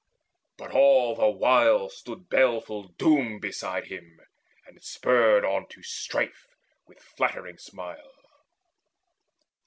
But 0.57 0.71
all 0.71 1.13
the 1.13 1.29
while 1.29 1.87
Stood 1.87 2.27
baleful 2.27 2.87
Doom 2.97 3.37
beside 3.39 3.85
him, 3.85 4.19
and 4.65 4.81
spurred 4.83 5.45
on 5.45 5.67
To 5.67 5.83
strife, 5.83 6.47
with 6.87 6.99
flattering 7.03 7.59
smile. 7.59 8.09